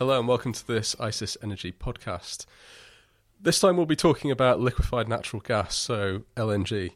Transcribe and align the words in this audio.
Hello 0.00 0.18
and 0.18 0.26
welcome 0.26 0.54
to 0.54 0.66
this 0.66 0.94
ICIS 0.94 1.36
Energy 1.42 1.72
podcast. 1.72 2.46
This 3.38 3.60
time 3.60 3.76
we'll 3.76 3.84
be 3.84 3.94
talking 3.94 4.30
about 4.30 4.58
liquefied 4.58 5.10
natural 5.10 5.42
gas, 5.42 5.74
so 5.74 6.22
LNG. 6.38 6.92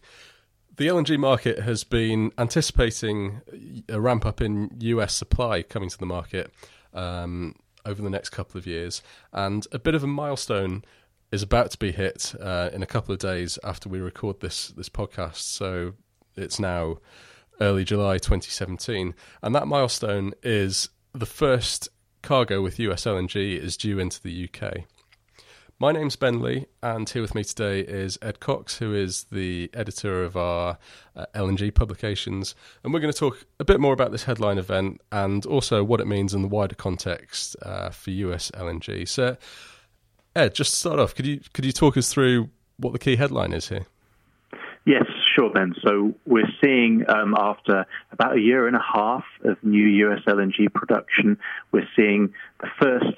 The 0.74 0.86
LNG 0.86 1.18
market 1.18 1.58
has 1.58 1.84
been 1.84 2.32
anticipating 2.38 3.42
a 3.90 4.00
ramp 4.00 4.24
up 4.24 4.40
in 4.40 4.70
US 4.80 5.12
supply 5.12 5.60
coming 5.62 5.90
to 5.90 5.98
the 5.98 6.06
market 6.06 6.50
um, 6.94 7.56
over 7.84 8.00
the 8.00 8.08
next 8.08 8.30
couple 8.30 8.56
of 8.56 8.66
years, 8.66 9.02
and 9.34 9.66
a 9.70 9.78
bit 9.78 9.94
of 9.94 10.02
a 10.02 10.06
milestone 10.06 10.82
is 11.30 11.42
about 11.42 11.72
to 11.72 11.78
be 11.78 11.92
hit 11.92 12.34
uh, 12.40 12.70
in 12.72 12.82
a 12.82 12.86
couple 12.86 13.12
of 13.12 13.18
days 13.18 13.58
after 13.62 13.90
we 13.90 14.00
record 14.00 14.40
this 14.40 14.68
this 14.68 14.88
podcast. 14.88 15.42
So 15.42 15.92
it's 16.36 16.58
now 16.58 17.00
early 17.60 17.84
July 17.84 18.16
2017, 18.16 19.14
and 19.42 19.54
that 19.54 19.68
milestone 19.68 20.32
is 20.42 20.88
the 21.12 21.26
first 21.26 21.90
cargo 22.24 22.62
with 22.62 22.78
US 22.78 23.04
LNG 23.04 23.58
is 23.58 23.76
due 23.76 23.98
into 23.98 24.20
the 24.20 24.48
UK. 24.48 24.84
My 25.78 25.92
name's 25.92 26.16
Ben 26.16 26.40
Lee, 26.40 26.64
and 26.82 27.08
here 27.08 27.20
with 27.20 27.34
me 27.34 27.44
today 27.44 27.80
is 27.80 28.18
Ed 28.22 28.40
Cox, 28.40 28.78
who 28.78 28.94
is 28.94 29.24
the 29.24 29.68
editor 29.74 30.24
of 30.24 30.34
our 30.34 30.78
uh, 31.14 31.26
LNG 31.34 31.74
publications. 31.74 32.54
And 32.82 32.94
we're 32.94 33.00
going 33.00 33.12
to 33.12 33.18
talk 33.18 33.44
a 33.60 33.64
bit 33.64 33.78
more 33.78 33.92
about 33.92 34.10
this 34.10 34.24
headline 34.24 34.56
event 34.56 35.02
and 35.12 35.44
also 35.44 35.84
what 35.84 36.00
it 36.00 36.06
means 36.06 36.32
in 36.32 36.40
the 36.40 36.48
wider 36.48 36.74
context 36.74 37.56
uh, 37.60 37.90
for 37.90 38.10
US 38.10 38.50
LNG. 38.52 39.06
So, 39.06 39.36
Ed, 40.34 40.54
just 40.54 40.70
to 40.70 40.76
start 40.78 41.00
off, 41.00 41.14
could 41.14 41.26
you 41.26 41.40
could 41.52 41.66
you 41.66 41.72
talk 41.72 41.98
us 41.98 42.10
through 42.10 42.48
what 42.78 42.94
the 42.94 42.98
key 42.98 43.16
headline 43.16 43.52
is 43.52 43.68
here? 43.68 43.84
Yes, 44.86 45.04
sure, 45.34 45.50
Ben. 45.50 45.74
So 45.82 46.14
we're 46.26 46.48
seeing 46.62 47.04
um, 47.08 47.34
after 47.38 47.86
about 48.12 48.36
a 48.36 48.40
year 48.40 48.66
and 48.66 48.76
a 48.76 48.82
half 48.82 49.24
of 49.44 49.62
new 49.62 49.86
US 50.08 50.20
LNG 50.26 50.72
production, 50.72 51.38
we're 51.72 51.88
seeing 51.96 52.32
the 52.60 52.68
first 52.80 53.13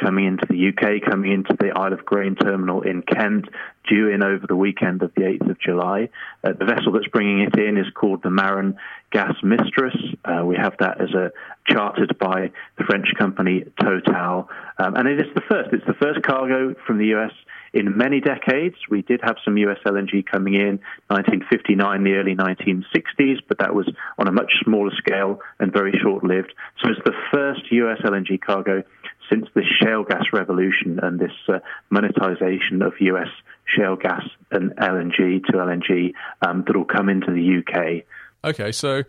coming 0.00 0.26
into 0.26 0.46
the 0.48 0.68
UK, 0.68 1.08
coming 1.08 1.32
into 1.32 1.54
the 1.58 1.70
Isle 1.70 1.92
of 1.92 2.04
Grain 2.04 2.34
terminal 2.34 2.82
in 2.82 3.02
Kent, 3.02 3.46
due 3.88 4.08
in 4.08 4.22
over 4.22 4.46
the 4.46 4.56
weekend 4.56 5.02
of 5.02 5.12
the 5.14 5.22
8th 5.22 5.50
of 5.50 5.60
July. 5.60 6.08
Uh, 6.44 6.52
the 6.58 6.64
vessel 6.64 6.92
that's 6.92 7.06
bringing 7.08 7.40
it 7.40 7.58
in 7.58 7.76
is 7.76 7.86
called 7.94 8.22
the 8.22 8.30
Maran 8.30 8.76
Gas 9.12 9.34
Mistras. 9.42 9.96
Uh, 10.24 10.44
we 10.44 10.56
have 10.56 10.74
that 10.78 11.00
as 11.00 11.10
a 11.10 11.32
chartered 11.68 12.18
by 12.18 12.50
the 12.78 12.84
French 12.84 13.08
company 13.18 13.64
Total, 13.80 14.48
um, 14.78 14.94
and 14.96 15.08
it 15.08 15.20
is 15.20 15.34
the 15.34 15.42
first. 15.42 15.70
It's 15.72 15.86
the 15.86 15.94
first 15.94 16.22
cargo 16.22 16.74
from 16.86 16.98
the 16.98 17.14
US 17.16 17.32
in 17.72 17.96
many 17.96 18.20
decades. 18.20 18.76
We 18.88 19.02
did 19.02 19.20
have 19.22 19.36
some 19.44 19.56
US 19.58 19.78
LNG 19.84 20.26
coming 20.26 20.54
in 20.54 20.80
1959, 21.08 22.04
the 22.04 22.14
early 22.14 22.34
1960s, 22.34 23.38
but 23.48 23.58
that 23.58 23.74
was 23.74 23.88
on 24.18 24.28
a 24.28 24.32
much 24.32 24.52
smaller 24.64 24.90
scale 24.96 25.40
and 25.58 25.72
very 25.72 25.92
short 26.02 26.24
lived. 26.24 26.52
So 26.82 26.90
it's 26.90 27.00
the 27.04 27.14
first 27.32 27.60
US 27.70 27.98
LNG 28.02 28.40
cargo 28.40 28.82
since 29.30 29.46
the 29.54 29.62
shale 29.80 30.04
gas 30.04 30.24
revolution 30.32 30.98
and 31.02 31.18
this 31.18 31.32
uh, 31.48 31.58
monetization 31.90 32.82
of 32.82 32.94
US 33.00 33.28
shale 33.66 33.96
gas 33.96 34.22
and 34.50 34.72
LNG 34.76 35.44
to 35.46 35.52
LNG 35.52 36.12
um, 36.46 36.64
that 36.66 36.76
will 36.76 36.84
come 36.84 37.08
into 37.08 37.30
the 37.30 37.58
UK. 37.58 38.04
Okay, 38.44 38.72
so 38.72 39.02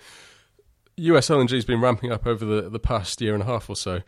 US 0.98 1.30
LNG 1.30 1.52
has 1.52 1.66
been 1.66 1.82
ramping 1.82 2.12
up 2.12 2.28
over 2.28 2.46
the, 2.46 2.70
the 2.70 2.80
past 2.80 3.22
year 3.22 3.34
and 3.34 3.44
a 3.44 3.46
half 3.46 3.70
or 3.70 3.76
so. 3.76 4.02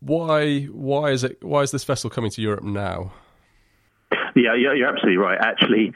Why 0.00 0.64
why 0.64 1.10
is 1.10 1.24
it 1.24 1.42
why 1.42 1.62
is 1.62 1.70
this 1.70 1.84
vessel 1.84 2.10
coming 2.10 2.30
to 2.30 2.42
Europe 2.42 2.64
now? 2.64 3.12
Yeah, 4.34 4.54
you're 4.54 4.86
absolutely 4.86 5.16
right. 5.16 5.38
Actually, 5.40 5.94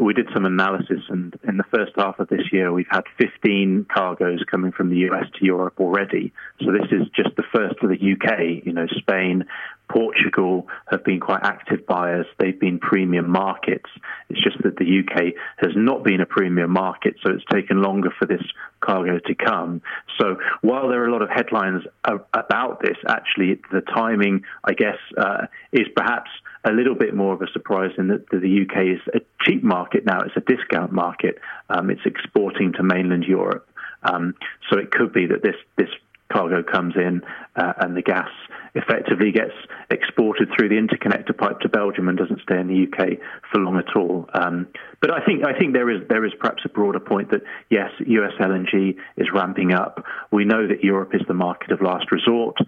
we 0.00 0.14
did 0.14 0.28
some 0.32 0.44
analysis, 0.44 1.02
and 1.08 1.38
in 1.46 1.56
the 1.56 1.64
first 1.74 1.92
half 1.96 2.18
of 2.18 2.28
this 2.28 2.52
year, 2.52 2.72
we've 2.72 2.86
had 2.90 3.04
15 3.18 3.86
cargoes 3.92 4.42
coming 4.50 4.72
from 4.72 4.90
the 4.90 5.08
US 5.10 5.24
to 5.38 5.44
Europe 5.44 5.74
already. 5.80 6.32
So 6.60 6.72
this 6.72 6.90
is 6.90 7.08
just 7.14 7.36
the 7.36 7.44
first 7.52 7.76
to 7.80 7.88
the 7.88 7.94
UK. 7.94 8.64
You 8.64 8.72
know, 8.72 8.86
Spain, 8.98 9.44
Portugal 9.88 10.68
have 10.90 11.04
been 11.04 11.20
quite 11.20 11.40
active 11.42 11.86
buyers. 11.86 12.26
They've 12.38 12.58
been 12.58 12.78
premium 12.78 13.30
markets. 13.30 13.90
It's 14.28 14.42
just 14.42 14.62
that 14.62 14.76
the 14.76 15.00
UK 15.00 15.34
has 15.56 15.72
not 15.74 16.04
been 16.04 16.20
a 16.20 16.26
premium 16.26 16.70
market, 16.70 17.16
so 17.22 17.32
it's 17.32 17.44
taken 17.50 17.82
longer 17.82 18.10
for 18.18 18.26
this 18.26 18.42
cargo 18.80 19.18
to 19.18 19.34
come. 19.34 19.82
So 20.20 20.36
while 20.60 20.88
there 20.88 21.02
are 21.02 21.08
a 21.08 21.12
lot 21.12 21.22
of 21.22 21.30
headlines 21.30 21.82
about 22.04 22.82
this, 22.82 22.96
actually 23.06 23.60
the 23.72 23.80
timing, 23.80 24.42
I 24.64 24.74
guess, 24.74 24.98
uh, 25.16 25.46
is 25.72 25.86
perhaps 25.96 26.30
a 26.64 26.72
little 26.72 26.94
bit 26.94 27.14
more 27.14 27.34
of 27.34 27.42
a 27.42 27.46
surprise 27.52 27.92
in 27.98 28.08
that 28.08 28.28
the 28.30 28.66
UK 28.66 28.98
is 29.16 29.22
cheap 29.48 29.62
market 29.62 30.04
now. 30.04 30.20
It's 30.20 30.36
a 30.36 30.40
discount 30.40 30.92
market. 30.92 31.38
Um, 31.68 31.90
it's 31.90 32.04
exporting 32.04 32.72
to 32.74 32.82
mainland 32.82 33.24
Europe. 33.24 33.68
Um, 34.02 34.34
so 34.70 34.78
it 34.78 34.90
could 34.90 35.12
be 35.12 35.26
that 35.26 35.42
this 35.42 35.56
this 35.76 35.88
cargo 36.32 36.62
comes 36.62 36.94
in 36.94 37.22
uh, 37.56 37.72
and 37.78 37.96
the 37.96 38.02
gas 38.02 38.28
effectively 38.74 39.32
gets 39.32 39.54
exported 39.90 40.48
through 40.54 40.68
the 40.68 40.74
interconnector 40.74 41.36
pipe 41.36 41.58
to 41.60 41.68
Belgium 41.68 42.08
and 42.08 42.18
doesn't 42.18 42.40
stay 42.42 42.60
in 42.60 42.68
the 42.68 42.86
UK 42.86 43.18
for 43.50 43.60
long 43.60 43.78
at 43.78 43.96
all. 43.96 44.28
Um, 44.34 44.68
but 45.00 45.10
I 45.10 45.24
think 45.24 45.44
I 45.44 45.58
think 45.58 45.72
there 45.72 45.90
is 45.90 46.06
there 46.08 46.24
is 46.24 46.32
perhaps 46.38 46.62
a 46.64 46.68
broader 46.68 47.00
point 47.00 47.30
that 47.30 47.42
yes, 47.70 47.90
US 47.98 48.32
LNG 48.38 48.96
is 49.16 49.28
ramping 49.32 49.72
up. 49.72 50.04
We 50.30 50.44
know 50.44 50.66
that 50.66 50.84
Europe 50.84 51.14
is 51.14 51.22
the 51.26 51.34
market 51.34 51.72
of 51.72 51.80
last 51.80 52.12
resort. 52.12 52.58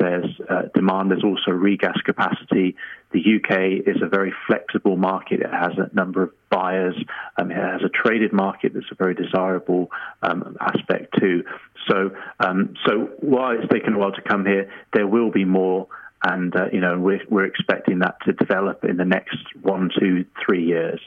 There's 0.00 0.40
uh, 0.48 0.62
demand. 0.74 1.10
There's 1.10 1.22
also 1.22 1.50
regas 1.50 2.02
capacity. 2.04 2.74
The 3.12 3.20
UK 3.20 3.86
is 3.86 4.00
a 4.02 4.08
very 4.08 4.32
flexible 4.46 4.96
market. 4.96 5.40
It 5.40 5.52
has 5.52 5.72
a 5.76 5.94
number 5.94 6.22
of 6.22 6.30
buyers. 6.48 6.94
Um, 7.36 7.50
it 7.50 7.56
has 7.56 7.82
a 7.84 7.90
traded 7.90 8.32
market 8.32 8.72
that's 8.72 8.90
a 8.90 8.94
very 8.94 9.14
desirable 9.14 9.90
um, 10.22 10.56
aspect 10.58 11.14
too. 11.20 11.44
So, 11.86 12.12
um, 12.40 12.76
so 12.86 13.10
while 13.20 13.58
it's 13.58 13.70
taken 13.70 13.92
a 13.92 13.98
while 13.98 14.12
to 14.12 14.22
come 14.22 14.46
here, 14.46 14.72
there 14.94 15.06
will 15.06 15.30
be 15.30 15.44
more, 15.44 15.86
and 16.22 16.56
uh, 16.56 16.66
you 16.72 16.80
know 16.80 16.98
we're 16.98 17.20
we're 17.28 17.44
expecting 17.44 17.98
that 17.98 18.16
to 18.24 18.32
develop 18.32 18.84
in 18.84 18.96
the 18.96 19.04
next 19.04 19.36
one, 19.60 19.90
two, 19.98 20.24
three 20.42 20.64
years. 20.64 21.00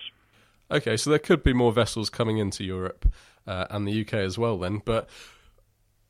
Okay, 0.70 0.98
so 0.98 1.10
there 1.10 1.20
could 1.20 1.42
be 1.42 1.54
more 1.54 1.72
vessels 1.72 2.12
coming 2.12 2.38
into 2.38 2.64
Europe 2.64 3.12
uh, 3.48 3.66
and 3.72 3.88
the 3.88 4.02
UK 4.02 4.14
as 4.14 4.38
well 4.38 4.60
then, 4.60 4.82
but 4.86 5.10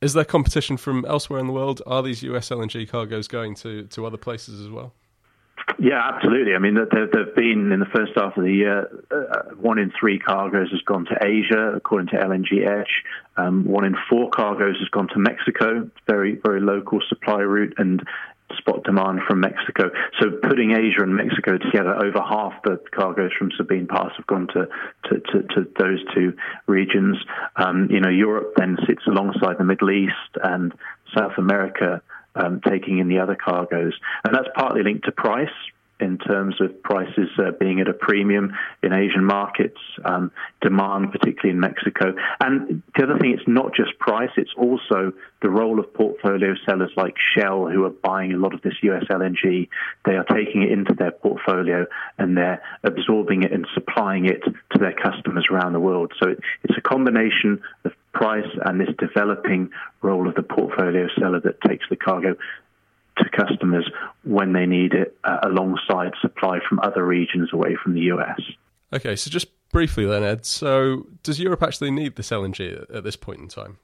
is 0.04 0.12
there 0.12 0.24
competition 0.24 0.76
from 0.76 1.04
elsewhere 1.06 1.40
in 1.40 1.46
the 1.46 1.52
world? 1.52 1.80
Are 1.86 2.02
these 2.02 2.22
US 2.22 2.50
LNG 2.50 2.86
cargoes 2.88 3.26
going 3.26 3.54
to, 3.56 3.84
to 3.84 4.04
other 4.04 4.18
places 4.18 4.60
as 4.60 4.68
well? 4.68 4.92
Yeah, 5.78 6.00
absolutely. 6.12 6.54
I 6.54 6.58
mean, 6.58 6.74
there 6.74 7.08
have 7.24 7.34
been 7.34 7.72
in 7.72 7.80
the 7.80 7.86
first 7.86 8.12
half 8.16 8.36
of 8.36 8.44
the 8.44 8.52
year, 8.52 9.02
uh, 9.10 9.54
one 9.56 9.78
in 9.78 9.90
three 9.98 10.18
cargoes 10.18 10.70
has 10.72 10.82
gone 10.82 11.06
to 11.06 11.16
Asia, 11.24 11.72
according 11.74 12.08
to 12.08 12.16
LNG 12.16 12.66
Edge. 12.66 13.02
Um, 13.36 13.64
one 13.64 13.84
in 13.84 13.96
four 14.08 14.28
cargoes 14.30 14.76
has 14.78 14.88
gone 14.90 15.08
to 15.08 15.18
Mexico, 15.18 15.90
very 16.06 16.38
very 16.44 16.60
local 16.60 17.00
supply 17.08 17.40
route, 17.40 17.74
and 17.78 18.02
spot 18.64 18.82
demand 18.84 19.20
from 19.28 19.40
Mexico. 19.40 19.90
So 20.20 20.30
putting 20.42 20.72
Asia 20.72 21.02
and 21.02 21.14
Mexico 21.14 21.58
together, 21.58 21.94
over 21.94 22.20
half 22.20 22.54
the 22.64 22.80
cargoes 22.94 23.30
from 23.38 23.50
Sabine 23.56 23.86
Pass 23.86 24.10
have 24.16 24.26
gone 24.26 24.48
to, 24.54 24.68
to, 25.04 25.20
to, 25.20 25.42
to 25.54 25.68
those 25.78 26.02
two 26.14 26.32
regions. 26.66 27.16
Um, 27.56 27.88
you 27.90 28.00
know, 28.00 28.08
Europe 28.08 28.54
then 28.56 28.76
sits 28.86 29.02
alongside 29.06 29.58
the 29.58 29.64
Middle 29.64 29.90
East 29.90 30.12
and 30.42 30.72
South 31.16 31.32
America. 31.38 32.02
Um, 32.36 32.60
taking 32.68 32.98
in 32.98 33.06
the 33.06 33.20
other 33.20 33.36
cargoes. 33.36 33.92
And 34.24 34.34
that's 34.34 34.48
partly 34.56 34.82
linked 34.82 35.04
to 35.04 35.12
price 35.12 35.46
in 36.04 36.18
terms 36.18 36.60
of 36.60 36.82
prices 36.82 37.28
uh, 37.38 37.50
being 37.58 37.80
at 37.80 37.88
a 37.88 37.94
premium 37.94 38.52
in 38.82 38.92
Asian 38.92 39.24
markets, 39.24 39.80
um, 40.04 40.30
demand, 40.60 41.10
particularly 41.12 41.50
in 41.50 41.60
Mexico. 41.60 42.14
And 42.40 42.82
the 42.94 43.04
other 43.04 43.18
thing, 43.18 43.32
it's 43.32 43.48
not 43.48 43.74
just 43.74 43.98
price, 43.98 44.30
it's 44.36 44.52
also 44.56 45.12
the 45.40 45.48
role 45.48 45.80
of 45.80 45.92
portfolio 45.94 46.54
sellers 46.66 46.90
like 46.96 47.14
Shell, 47.34 47.68
who 47.68 47.84
are 47.84 47.90
buying 47.90 48.32
a 48.32 48.36
lot 48.36 48.52
of 48.54 48.60
this 48.62 48.74
US 48.82 49.04
LNG. 49.10 49.68
They 50.04 50.16
are 50.16 50.24
taking 50.24 50.62
it 50.62 50.70
into 50.70 50.94
their 50.94 51.10
portfolio 51.10 51.86
and 52.18 52.36
they're 52.36 52.62
absorbing 52.82 53.42
it 53.42 53.52
and 53.52 53.66
supplying 53.74 54.26
it 54.26 54.42
to 54.44 54.78
their 54.78 54.94
customers 54.94 55.46
around 55.50 55.72
the 55.72 55.80
world. 55.80 56.12
So 56.22 56.30
it, 56.30 56.40
it's 56.64 56.78
a 56.78 56.82
combination 56.82 57.62
of 57.84 57.92
price 58.12 58.46
and 58.64 58.80
this 58.80 58.94
developing 58.98 59.70
role 60.00 60.28
of 60.28 60.34
the 60.34 60.42
portfolio 60.42 61.08
seller 61.18 61.40
that 61.40 61.60
takes 61.62 61.84
the 61.90 61.96
cargo 61.96 62.36
customers 63.36 63.90
when 64.22 64.52
they 64.52 64.66
need 64.66 64.92
it 64.92 65.16
uh, 65.24 65.38
alongside 65.42 66.12
supply 66.20 66.58
from 66.68 66.80
other 66.80 67.04
regions 67.04 67.50
away 67.52 67.76
from 67.82 67.94
the 67.94 68.02
US. 68.12 68.40
Okay, 68.92 69.16
so 69.16 69.30
just 69.30 69.48
briefly 69.70 70.06
then, 70.06 70.22
Ed. 70.22 70.46
So, 70.46 71.06
does 71.22 71.40
Europe 71.40 71.62
actually 71.62 71.90
need 71.90 72.16
this 72.16 72.30
LNG 72.30 72.86
at 72.94 73.04
this 73.04 73.16
point 73.16 73.40
in 73.40 73.48
time? 73.48 73.78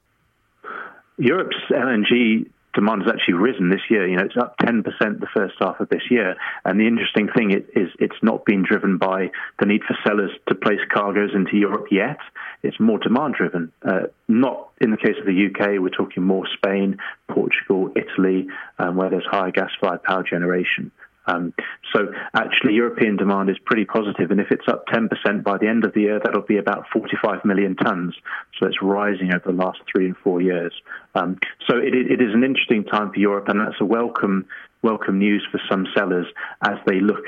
Europe's 1.18 1.56
LNG 1.70 2.48
demand 2.74 3.02
has 3.02 3.12
actually 3.12 3.34
risen 3.34 3.70
this 3.70 3.80
year. 3.90 4.08
You 4.08 4.16
know, 4.16 4.24
it's 4.24 4.36
up 4.36 4.56
10% 4.58 4.84
the 4.84 5.26
first 5.34 5.54
half 5.60 5.80
of 5.80 5.88
this 5.88 6.02
year. 6.10 6.36
And 6.64 6.78
the 6.80 6.86
interesting 6.86 7.28
thing 7.36 7.50
is 7.50 7.88
it's 7.98 8.22
not 8.22 8.44
been 8.44 8.64
driven 8.66 8.96
by 8.96 9.30
the 9.58 9.66
need 9.66 9.82
for 9.82 9.96
sellers 10.06 10.30
to 10.48 10.54
place 10.54 10.80
cargoes 10.92 11.30
into 11.34 11.56
Europe 11.56 11.86
yet. 11.90 12.18
It's 12.62 12.78
more 12.78 12.98
demand 12.98 13.34
driven. 13.34 13.72
Uh, 13.82 14.08
not 14.28 14.70
in 14.80 14.90
the 14.90 14.96
case 14.96 15.16
of 15.18 15.26
the 15.26 15.46
UK, 15.46 15.80
we're 15.80 15.88
talking 15.88 16.22
more 16.22 16.46
Spain, 16.56 16.98
Portugal, 17.28 17.90
Italy, 17.96 18.48
um, 18.78 18.96
where 18.96 19.10
there's 19.10 19.26
higher 19.30 19.50
gas 19.50 19.70
fired 19.80 20.02
power 20.02 20.22
generation. 20.22 20.90
Um, 21.26 21.52
so 21.94 22.08
actually, 22.34 22.74
European 22.74 23.16
demand 23.16 23.50
is 23.50 23.56
pretty 23.64 23.84
positive, 23.84 24.30
and 24.30 24.40
if 24.40 24.50
it's 24.50 24.66
up 24.68 24.86
10% 24.86 25.42
by 25.44 25.58
the 25.58 25.68
end 25.68 25.84
of 25.84 25.92
the 25.94 26.00
year, 26.02 26.20
that'll 26.22 26.42
be 26.42 26.56
about 26.56 26.86
45 26.92 27.44
million 27.44 27.76
tons. 27.76 28.14
So 28.58 28.66
it's 28.66 28.82
rising 28.82 29.32
over 29.34 29.44
the 29.46 29.52
last 29.52 29.78
three 29.90 30.06
and 30.06 30.16
four 30.16 30.40
years. 30.40 30.72
Um, 31.14 31.38
so 31.68 31.76
it, 31.76 31.94
it 31.94 32.20
is 32.20 32.34
an 32.34 32.42
interesting 32.42 32.84
time 32.84 33.12
for 33.12 33.18
Europe, 33.18 33.48
and 33.48 33.60
that's 33.60 33.80
a 33.80 33.84
welcome 33.84 34.46
welcome 34.82 35.18
news 35.18 35.46
for 35.52 35.60
some 35.70 35.86
sellers 35.94 36.26
as 36.62 36.78
they 36.86 37.00
look 37.00 37.24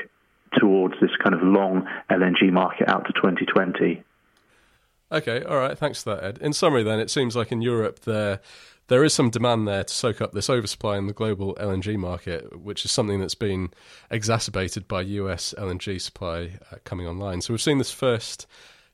towards 0.59 0.95
this 1.01 1.11
kind 1.23 1.35
of 1.35 1.43
long 1.43 1.87
LNG 2.11 2.51
market 2.51 2.89
out 2.89 3.05
to 3.07 3.13
2020. 3.13 4.03
Okay, 5.13 5.43
all 5.43 5.59
right. 5.59 5.77
Thanks 5.77 6.03
for 6.03 6.15
that, 6.15 6.25
Ed. 6.25 6.39
In 6.39 6.55
summary, 6.55 6.83
then, 6.83 6.99
it 6.99 7.11
seems 7.11 7.37
like 7.37 7.53
in 7.53 7.61
Europe 7.61 8.01
there 8.01 8.41
there 8.89 9.05
is 9.05 9.15
some 9.15 9.31
demand 9.31 9.69
there 9.69 9.85
to 9.85 9.95
soak 9.95 10.21
up 10.21 10.33
this 10.33 10.51
oversupply 10.51 10.99
in 10.99 11.07
the 11.07 11.13
global 11.13 11.55
LNG 11.55 11.97
market, 11.97 12.61
which 12.61 12.85
is 12.85 12.91
something 12.91 13.21
that's 13.21 13.35
been 13.35 13.71
exacerbated 14.11 14.89
by 14.89 15.03
US 15.03 15.55
LNG 15.57 16.01
supply 16.01 16.59
uh, 16.71 16.77
coming 16.85 17.07
online. 17.07 17.41
So 17.41 17.53
we've 17.53 17.61
seen 17.61 17.79
this 17.79 17.93
first 17.93 18.47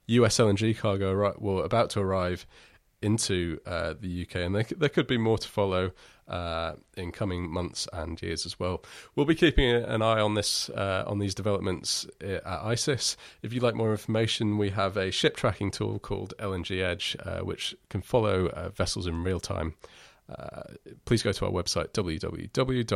US 0.06 0.38
LNG 0.38 0.76
cargo, 0.76 1.34
well, 1.38 1.64
about 1.64 1.90
to 1.90 2.00
arrive 2.00 2.46
into 3.02 3.60
uh, 3.66 3.94
the 3.98 4.22
UK, 4.22 4.36
and 4.36 4.54
there, 4.54 4.66
there 4.76 4.88
could 4.88 5.06
be 5.06 5.18
more 5.18 5.38
to 5.38 5.48
follow 5.48 5.92
uh, 6.28 6.74
in 6.96 7.12
coming 7.12 7.50
months 7.50 7.86
and 7.92 8.20
years 8.20 8.44
as 8.44 8.58
well. 8.58 8.82
We'll 9.14 9.26
be 9.26 9.34
keeping 9.34 9.70
an 9.70 10.02
eye 10.02 10.20
on 10.20 10.34
this 10.34 10.68
uh, 10.70 11.04
on 11.06 11.18
these 11.18 11.34
developments 11.34 12.06
uh, 12.22 12.26
at 12.44 12.62
ICIS. 12.64 13.16
If 13.42 13.52
you'd 13.52 13.62
like 13.62 13.74
more 13.74 13.90
information, 13.90 14.58
we 14.58 14.70
have 14.70 14.96
a 14.96 15.10
ship 15.10 15.36
tracking 15.36 15.70
tool 15.70 15.98
called 15.98 16.34
LNG 16.38 16.82
Edge, 16.82 17.16
uh, 17.24 17.40
which 17.40 17.76
can 17.88 18.02
follow 18.02 18.46
uh, 18.48 18.68
vessels 18.70 19.06
in 19.06 19.22
real 19.22 19.40
time. 19.40 19.74
please 21.04 21.22
go 21.22 21.32
to 21.32 21.46
our 21.46 21.52
website 21.52 21.88
www.icis.com 21.92 22.92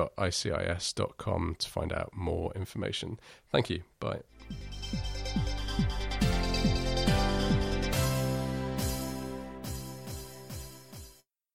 to 1.59 1.69
find 1.69 1.93
out 1.93 2.11
more 2.13 2.53
information. 2.55 3.19
Thank 3.51 3.71
you. 3.71 3.83
Bye. 4.01 4.21